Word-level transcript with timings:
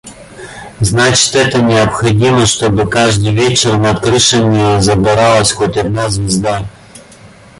Значит– 0.79 1.35
это 1.35 1.61
необходимо, 1.61 2.47
чтобы 2.47 2.89
каждый 2.89 3.35
вечер 3.35 3.77
над 3.77 3.99
крышами 4.01 4.79
загоралась 4.81 5.51
хоть 5.51 5.77
одна 5.77 6.09
звезда?! 6.09 6.65